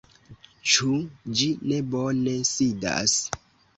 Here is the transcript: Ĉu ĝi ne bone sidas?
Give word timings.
Ĉu 0.71 0.95
ĝi 1.41 1.51
ne 1.73 1.81
bone 1.93 2.35
sidas? 2.53 3.15